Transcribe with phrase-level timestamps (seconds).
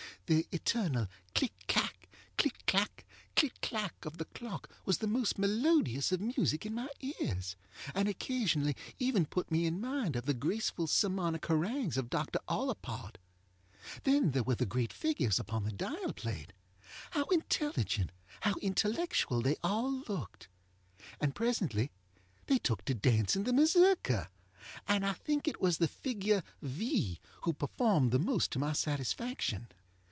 [0.27, 2.07] The eternal click clak,
[2.37, 3.03] click clak,
[3.35, 7.57] click clak of the clock was the most melodious of music in my ears,
[7.93, 12.39] and occasionally even put me in mind of the graceful sermonic harangues of Dr.
[12.47, 13.17] Ollapod.
[14.05, 19.99] Then there were the great figures upon the dial plateŌĆöhow intelligent how intellectual, they all
[20.07, 20.47] looked!
[21.19, 21.91] And presently
[22.45, 24.29] they took to dancing the Mazurka,
[24.87, 27.19] and I think it was the figure V.
[27.41, 29.67] who performed the most to my satisfaction.